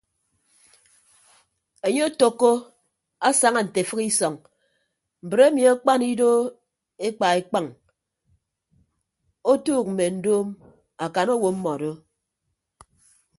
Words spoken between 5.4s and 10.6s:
emi akpan ido ekpa ekpañ otuuk mme ndoom